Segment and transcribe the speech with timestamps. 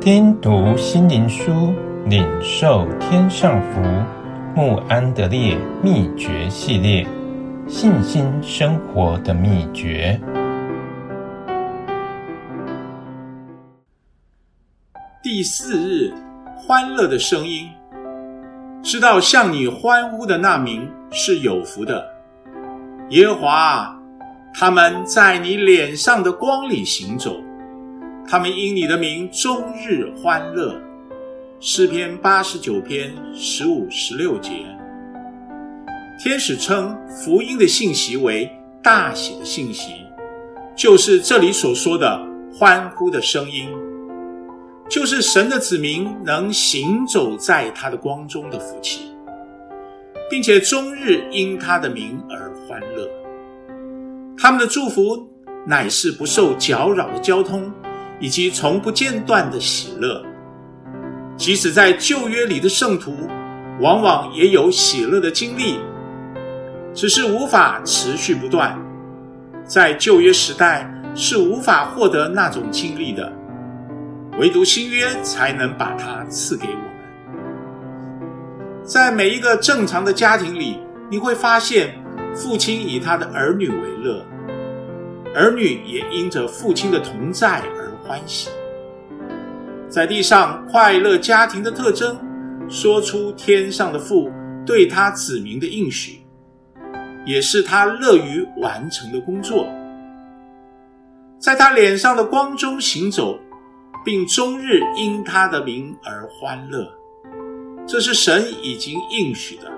[0.00, 1.74] 听读心灵书，
[2.06, 3.80] 领受天上福。
[4.54, 7.04] 慕安德烈秘诀系列：
[7.66, 10.18] 信心生活的秘诀。
[15.20, 16.14] 第四日，
[16.56, 17.68] 欢乐的声音。
[18.84, 22.08] 知道向你欢呼的那民是有福的，
[23.10, 24.00] 耶和华，
[24.54, 27.34] 他们在你脸上的光里行走，
[28.30, 30.78] 他们因你的名终日欢乐。
[31.60, 34.50] 诗篇八十九篇十五、十六节，
[36.22, 38.46] 天使称福音的信息为
[38.82, 39.94] 大喜的信息，
[40.76, 42.22] 就是这里所说的
[42.52, 43.66] 欢呼的声音，
[44.90, 49.10] 就是神的子民能行走在他的光中的福气，
[50.30, 53.08] 并且终日因他的名而欢乐。
[54.36, 55.26] 他们的祝福
[55.66, 57.72] 乃是不受搅扰的交通，
[58.20, 60.22] 以及从不间断的喜乐。
[61.36, 63.14] 即使在旧约里的圣徒，
[63.80, 65.78] 往往也有喜乐的经历，
[66.92, 68.76] 只是无法持续不断。
[69.64, 73.32] 在旧约时代是无法获得那种经历的，
[74.38, 76.82] 唯独新约才能把它赐给我们。
[78.82, 80.80] 在每一个正常的家庭里，
[81.10, 81.94] 你会发现，
[82.34, 84.24] 父亲以他的儿女为乐，
[85.34, 88.48] 儿女也因着父亲的同在而欢喜。
[89.86, 92.18] 在地上快乐家庭的特征，
[92.68, 94.30] 说出天上的父
[94.64, 96.22] 对他子民的应许，
[97.26, 99.66] 也是他乐于完成的工作。
[101.38, 103.38] 在他脸上的光中行走，
[104.04, 106.90] 并终日因他的名而欢乐，
[107.86, 109.70] 这是神已经应许的，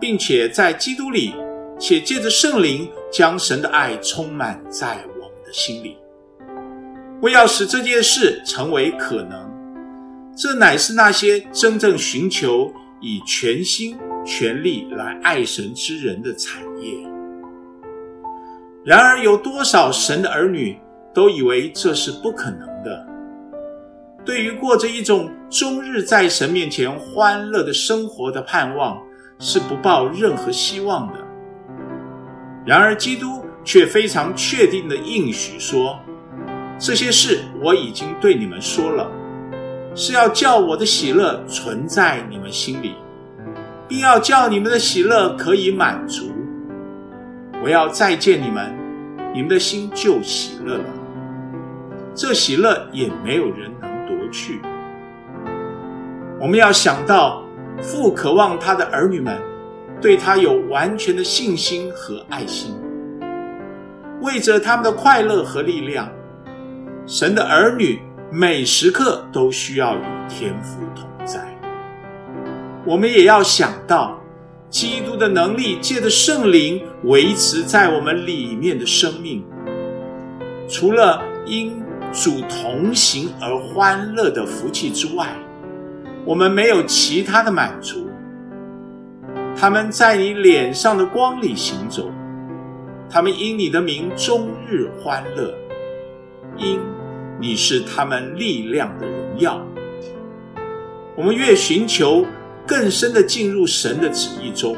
[0.00, 1.34] 并且在基督里，
[1.78, 5.96] 且借着圣灵将神的爱充满在我们的心里。
[7.22, 9.50] 为要使这件事成为可能，
[10.36, 16.92] 这乃是那些真正寻求以全心全力来爱神之人的产业。
[18.84, 20.78] 然而，有多少神的儿女
[21.14, 23.06] 都以为这是不可能的？
[24.24, 29.00] 对于过着一种终日在神面前欢乐的生活的盼望，
[29.38, 31.18] 是不抱任何希望的。
[32.66, 35.98] 然而，基督却非常确定地应许说。
[36.78, 39.10] 这些事我已经对你们说了，
[39.94, 42.94] 是要叫我的喜乐存在你们心里，
[43.88, 46.30] 并要叫你们的喜乐可以满足。
[47.62, 48.70] 我要再见你们，
[49.32, 50.84] 你们的心就喜乐了。
[52.14, 54.60] 这喜乐也没有人能夺去。
[56.38, 57.42] 我们要想到，
[57.80, 59.38] 父渴望他的儿女们
[60.00, 62.74] 对他有完全的信心和爱心，
[64.20, 66.06] 为着他们的快乐和力量。
[67.06, 68.00] 神的儿女
[68.32, 71.40] 每时刻都需要与天父同在。
[72.84, 74.20] 我们也要想到，
[74.68, 79.44] 基督的能力借着圣灵维持在我们里面的生命。
[80.68, 81.80] 除了因
[82.12, 85.28] 主同行而欢乐的福气之外，
[86.24, 88.08] 我们没有其他的满足。
[89.56, 92.10] 他们在你脸上的光里行走，
[93.08, 95.54] 他们因你的名终日欢乐，
[96.56, 96.80] 因。
[97.38, 99.60] 你是他们力量的荣耀。
[101.14, 102.24] 我们越寻求
[102.66, 104.76] 更深的进入神的旨意中，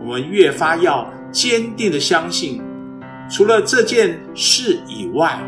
[0.00, 2.62] 我们越发要坚定的相信，
[3.30, 5.38] 除了这件事以外，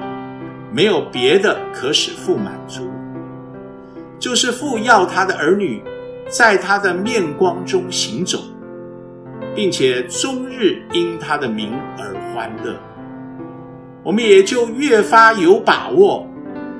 [0.72, 2.90] 没有别的可使父满足。
[4.18, 5.82] 就是父要他的儿女
[6.28, 8.38] 在他的面光中行走，
[9.54, 12.74] 并且终日因他的名而欢乐。
[14.04, 16.28] 我们也就越发有把握，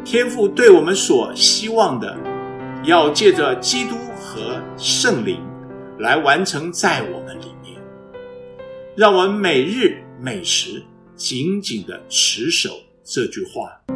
[0.05, 2.15] 天父对我们所希望的，
[2.85, 5.41] 要借着基督和圣灵
[5.99, 7.81] 来完成在我们里面。
[8.95, 10.83] 让我们每日每时
[11.17, 12.69] 紧紧的持守
[13.03, 13.94] 这句话。